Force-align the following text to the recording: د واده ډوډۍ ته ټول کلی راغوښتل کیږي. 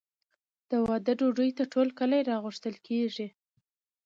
د 0.69 0.71
واده 0.87 1.13
ډوډۍ 1.19 1.49
ته 1.57 1.63
ټول 1.73 1.87
کلی 1.99 2.21
راغوښتل 2.29 2.75
کیږي. 2.87 3.27